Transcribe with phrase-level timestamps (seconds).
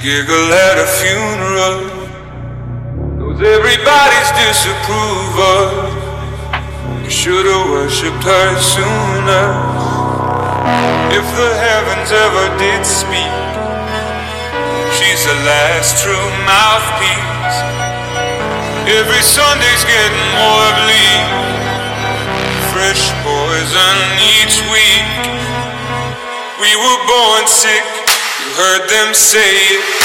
[0.00, 1.76] giggle at a funeral.
[3.20, 5.92] Knows everybody's disapproval.
[7.04, 9.46] You should've worshipped her sooner.
[11.12, 13.34] If the heavens ever did speak,
[14.96, 17.56] she's the last true mouthpiece.
[18.88, 21.28] Every Sunday's getting more bleak.
[22.72, 25.08] Fresh poison each week.
[26.56, 27.84] We were born sick,
[28.60, 29.99] heard them say it.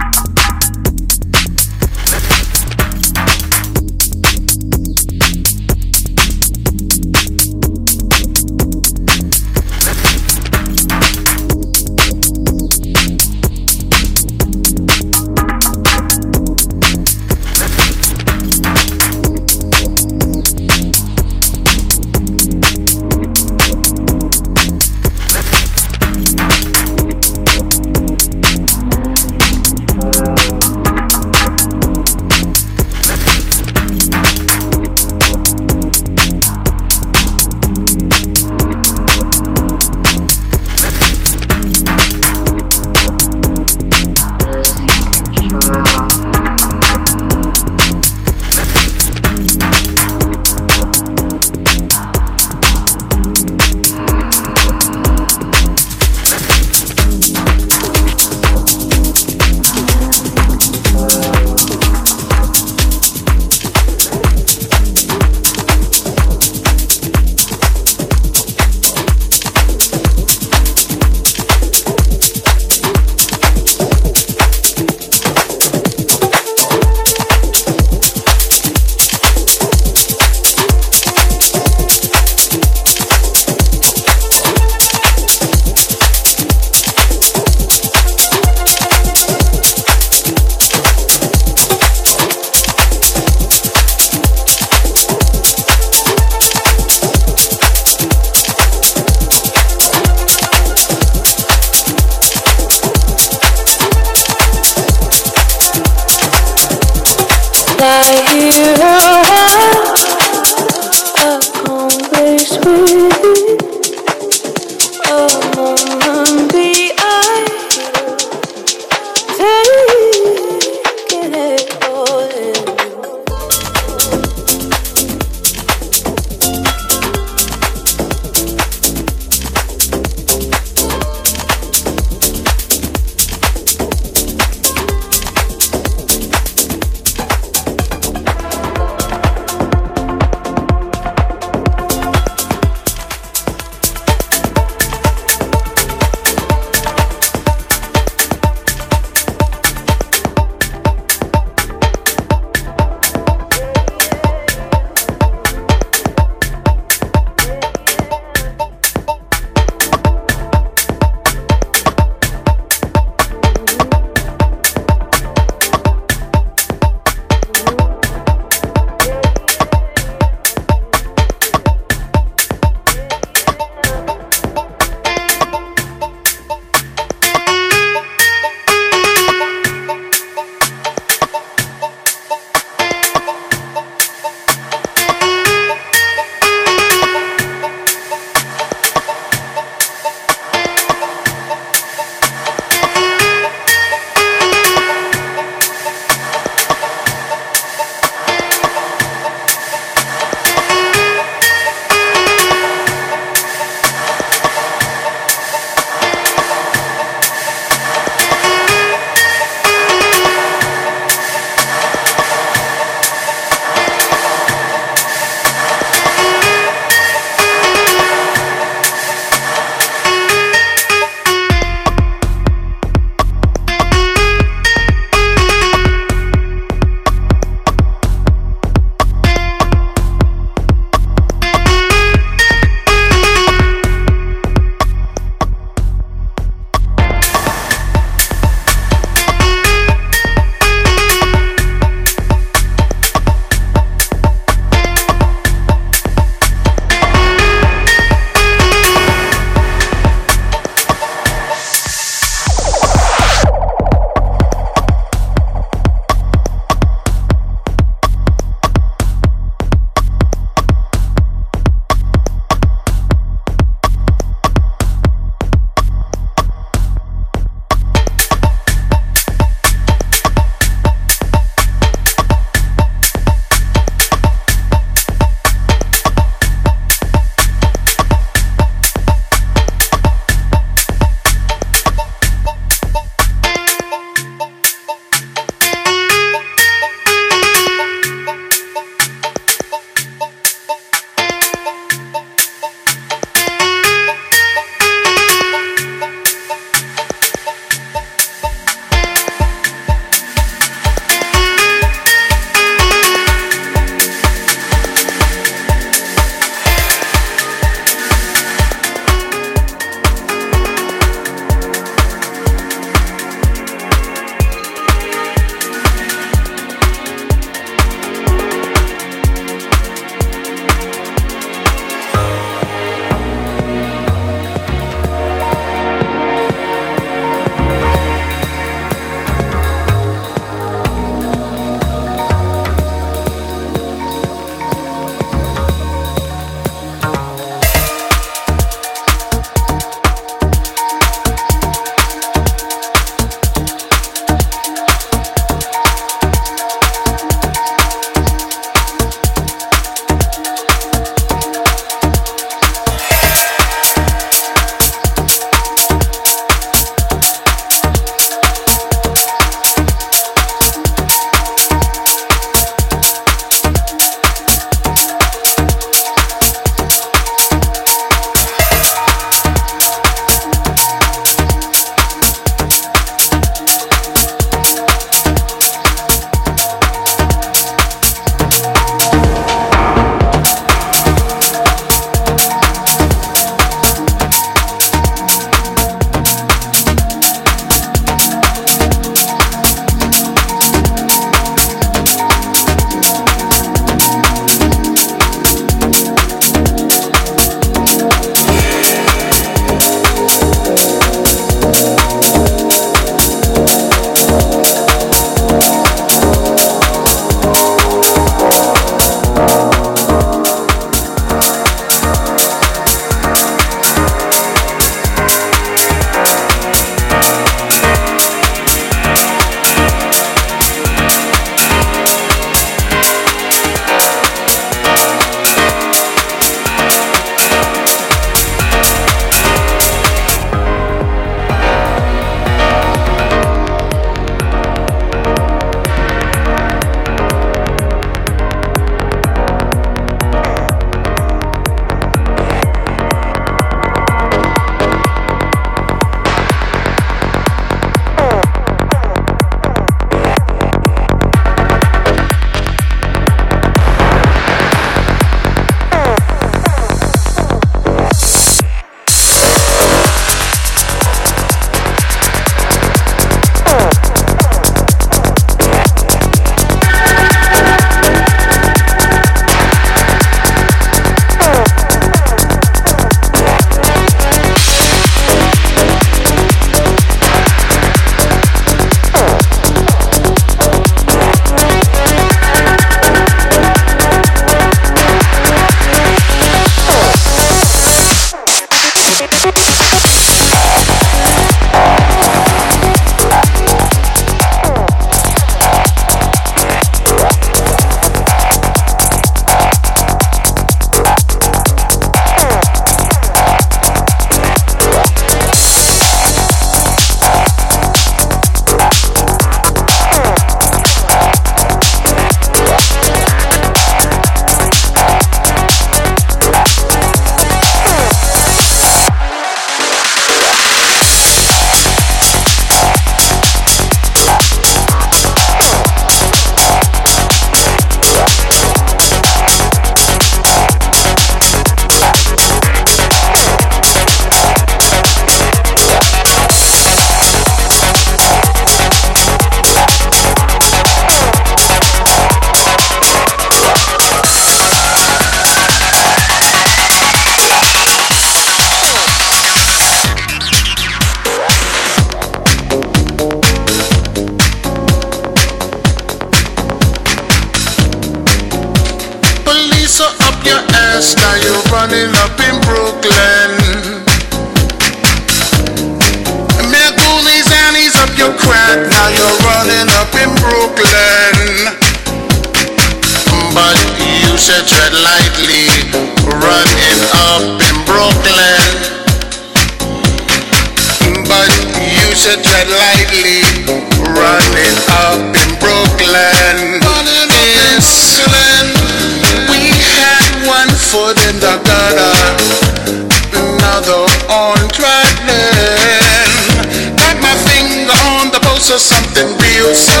[598.71, 600.00] to something real.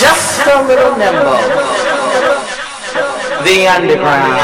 [0.00, 1.36] just a little nimble.
[3.44, 4.40] The underground,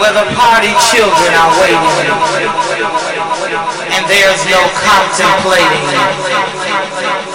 [0.00, 2.10] where the party children are waiting,
[3.94, 7.29] and there's no contemplating.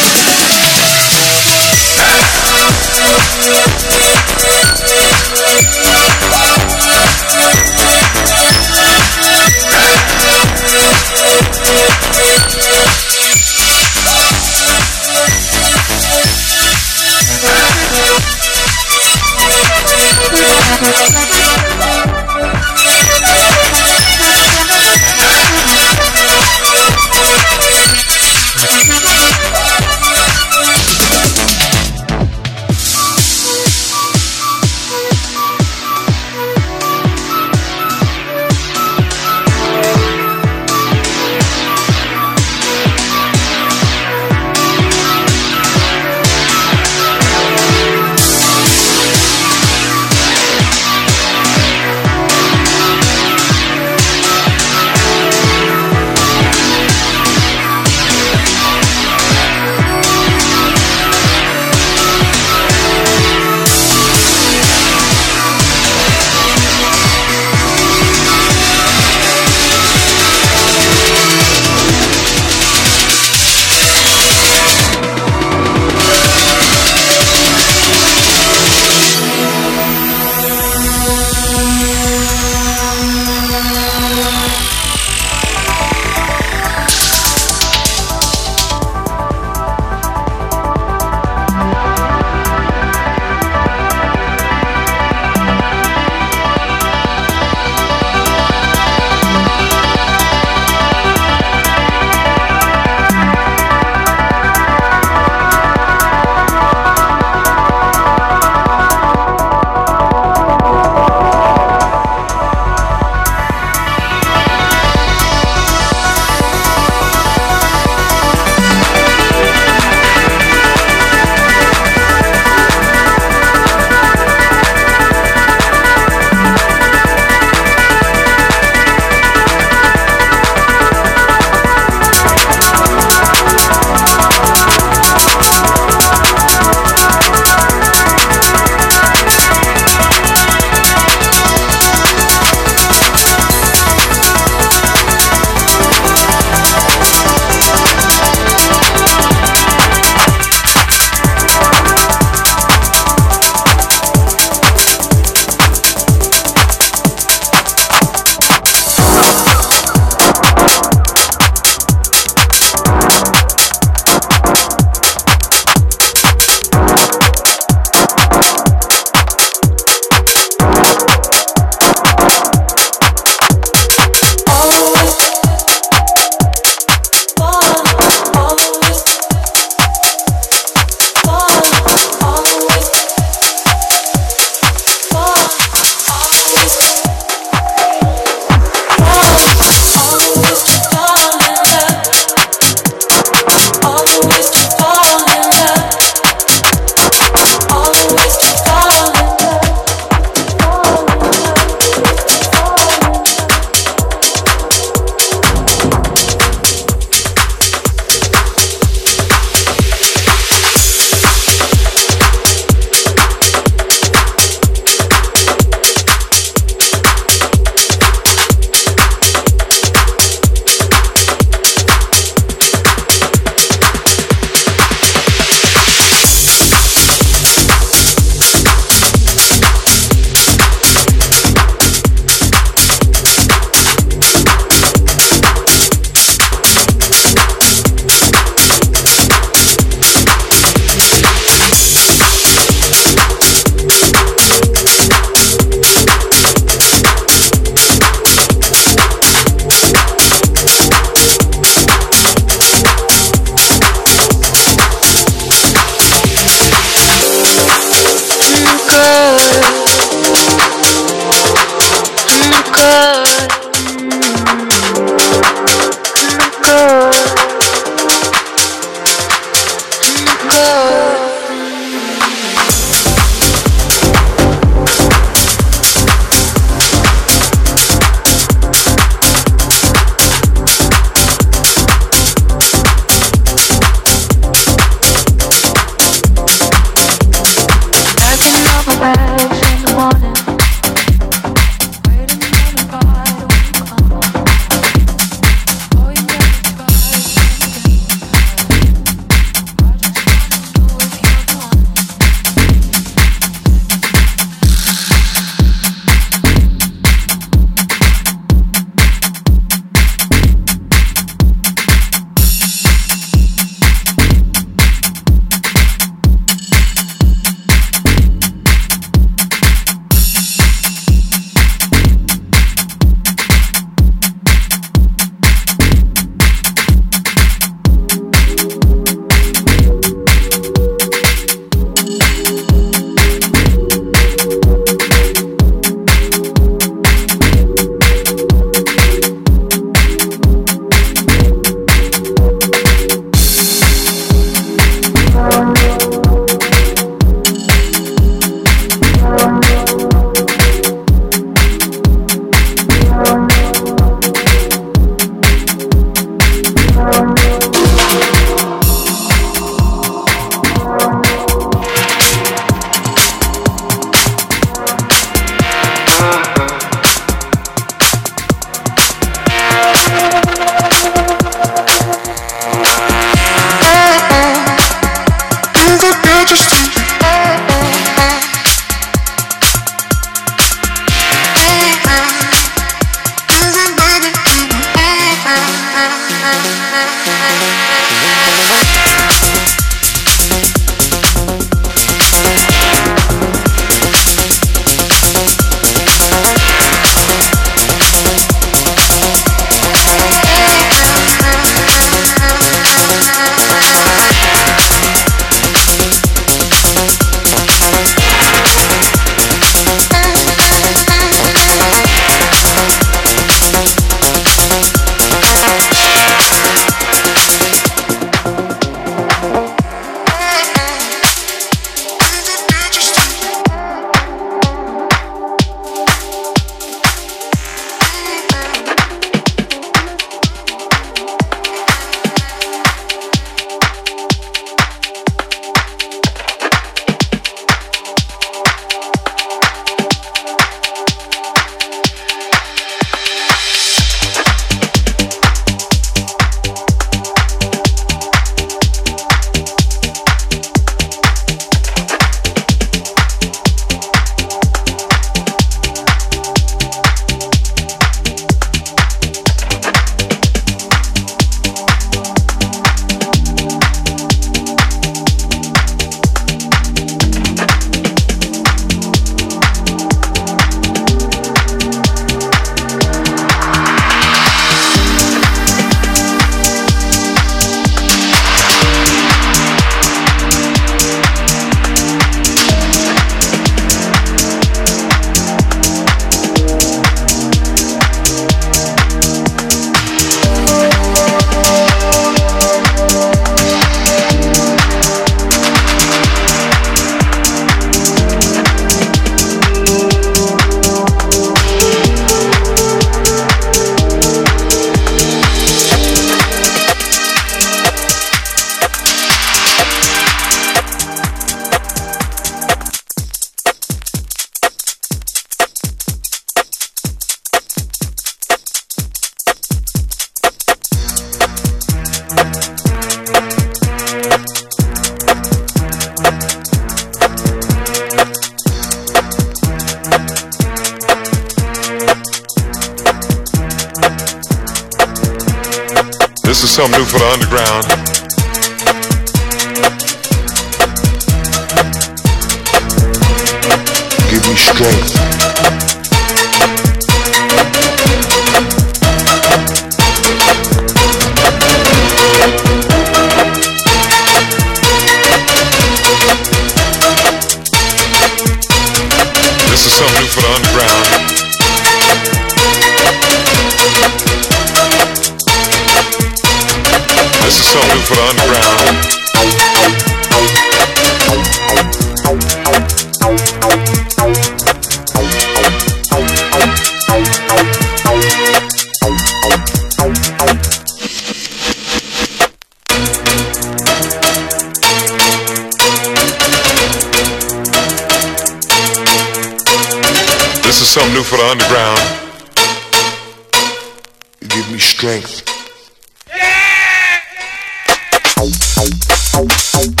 [599.31, 600.00] Schlaflose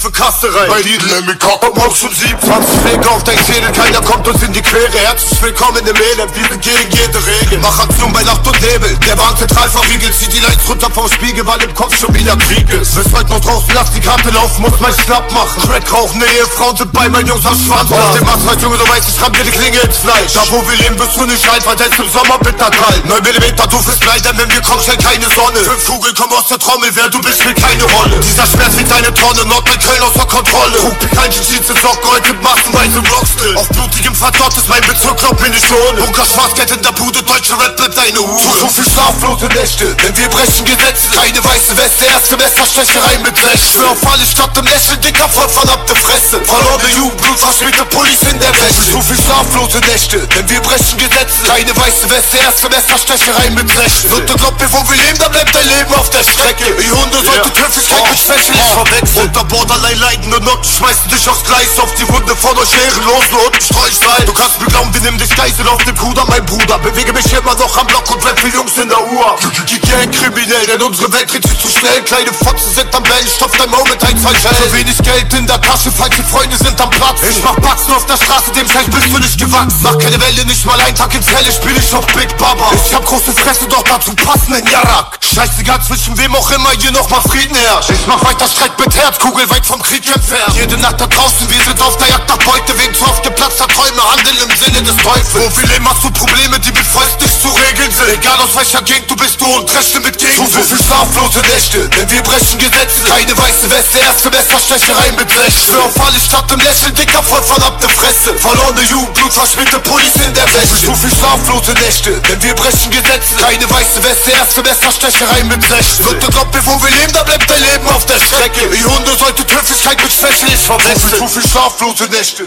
[0.00, 0.68] für Kasse rein.
[0.68, 1.60] Bei Lidl im Kopf.
[1.60, 2.40] Komm auf schon 27
[2.80, 4.96] Pflege auf dein Schädel, keiner kommt uns in die Quere.
[4.96, 7.58] Herzlich willkommen im Elend, wir gegen jede Regel.
[7.60, 11.06] Mach Aktion bei Nacht und Nebel, der Bahn zentral verriegelt, zieht die Lights runter vom
[11.10, 12.94] Spiegel, weil im Kopf schon wieder Krieg ist.
[12.94, 15.60] Bis heute noch draußen, lass die Karte laufen, muss mein Schnapp machen.
[15.68, 17.92] Crack rauchen, Ehefrauen sind bei meinen Jungs am Schwanz.
[17.92, 20.32] Auf dem Asphalt, Junge, du weißt, ich ramm dir die Klinge ins Fleisch.
[20.32, 23.04] Da wo wir leben, bist du nicht alt, weil es im Sommer bitter kalt.
[23.04, 25.60] 9 mm, du fürs Blei, denn wenn wir kommen, schnell keine Sonne.
[25.60, 28.16] Fünf Kugeln kommen aus der Trommel, wer du bist, spielt keine Rolle.
[28.24, 30.78] Dieser Schmerz wie deine Tonne, Nordrhein Köln außer Kontrolle.
[30.78, 33.56] Trug pikantische Jeans in Socken, heute massenweise Rockstill.
[33.56, 36.02] Auf blutigem Verdott ist mein Bezirk, glaub mir nicht ohne.
[36.02, 38.38] Bunker Schwarzgeld in der Bude, deutsche Rap bleibt deine Hure.
[38.38, 41.10] Zu, zu viel schlaflose Nächte, denn wir brechen Gesetze.
[41.10, 43.66] Keine weiße Weste, erste Messerstecherei mit Recht.
[43.74, 46.38] Für auf alle Stadt im Lächeln, dicker voll verdammte Fresse.
[46.38, 48.86] Verlorene Jugend, blutverschmierte Pullis in der Wäsche.
[48.94, 51.42] Zu viel schlaflose Nächte, denn wir brechen Gesetze.
[51.50, 54.06] Keine weiße Weste, erste Messerstecherei mit Recht.
[54.06, 56.78] Und du glaubst mir, wo wir leben, da bleibt dein Leben auf der Strecke.
[56.78, 59.26] Die Hunde sollte Höflichkeit mit Schwäche nicht verwechseln.
[59.26, 59.44] Unter
[59.80, 63.62] Borderline leiden und Noten schmeißen dich aufs Gleis auf die Wunde von euch Ehrenlosen und
[63.62, 64.26] Streuchlein.
[64.26, 66.78] Du kannst mir glauben, wir nehmen dich Geisel auf dem Bruder, mein Bruder.
[66.78, 69.36] Bewege mich immer noch am Block und rap Jungs in der Uhr.
[69.68, 72.02] Die Gang kriminell, denn unsere Welt dreht sich zu schnell.
[72.02, 74.56] Kleine Fotzen sind am Bellen, stopf dein Maul mit ein, zwei Schellen.
[74.62, 77.20] Zu wenig Geld in der Tasche, falsche Freunde sind am Platz.
[77.28, 79.80] Ich mach Batzen auf der Straße, dem Scheiß bist du nicht gewachsen.
[79.82, 82.68] Mach keine Welle, nicht mal einen Tag ins Helle, spiel ich auf Big Baba.
[82.86, 85.18] Ich hab große Fresse, doch dazu passenden Jarak.
[85.22, 87.90] Scheißegal zwischen wem auch immer hier noch mal Frieden herrscht.
[87.90, 90.54] Ich mach weiter Streit mit Herz, Kugel weit vom Krieg entfernt.
[90.58, 93.68] Jede Nacht da draußen, wir sind auf der Jagd nach Beute, wegen zu oft geplatzter
[93.68, 95.46] Träume, handeln im Sinne des Teufels.
[95.46, 98.18] Wo viel immer zu Probleme, die mit Fäust nicht zu regeln sind.
[98.18, 100.34] Egal aus welcher Gegend du bist, du und Rechte mit Gegend.
[100.34, 103.06] Zu, so viel schlaflose Nächte, denn wir brechen Gesetze.
[103.06, 105.62] Keine weiße Weste, erste Messerstecherei mit Recht.
[105.70, 108.34] Für auf alle Stadt im Lächeln, dicker voll verdammte Fresse.
[108.34, 110.90] Verlorene Jugend, blutverschmierte Pullis in der Wäsche.
[110.90, 113.38] Zu viel schlaflose Nächte, denn wir brechen Gesetze.
[113.38, 116.02] Keine weiße Weste, erste Messerstecherei mit Recht.
[116.02, 118.66] Du glaubst mir, wo wir leben, da bleibt dein Leben auf der Strecke.
[118.66, 121.18] Die Hunde sollte Höflichkeit mit Schwäche nicht verwechseln.
[121.18, 122.46] Zu viel schlaflose Nächte.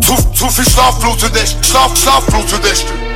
[0.00, 1.64] Zu, zu viel schlaflose Nächte.
[1.64, 3.15] Schlaf, schlaflose Nächte.